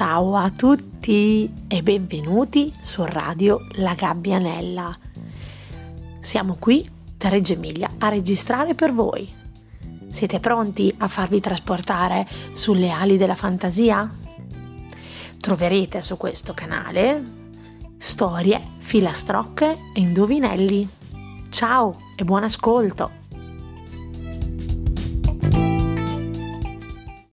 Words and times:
Ciao 0.00 0.34
a 0.34 0.48
tutti 0.48 1.52
e 1.68 1.82
benvenuti 1.82 2.72
su 2.80 3.04
Radio 3.04 3.66
La 3.72 3.92
Gabbianella. 3.92 4.96
Siamo 6.22 6.56
qui 6.58 6.90
da 7.18 7.28
Reggio 7.28 7.52
Emilia 7.52 7.90
a 7.98 8.08
registrare 8.08 8.74
per 8.74 8.94
voi. 8.94 9.30
Siete 10.10 10.40
pronti 10.40 10.90
a 10.96 11.06
farvi 11.06 11.40
trasportare 11.40 12.26
sulle 12.52 12.88
ali 12.88 13.18
della 13.18 13.34
fantasia? 13.34 14.10
Troverete 15.38 16.00
su 16.00 16.16
questo 16.16 16.54
canale 16.54 17.22
storie, 17.98 18.76
filastrocche 18.78 19.70
e 19.92 20.00
indovinelli. 20.00 20.88
Ciao 21.50 21.94
e 22.16 22.24
buon 22.24 22.44
ascolto! 22.44 23.19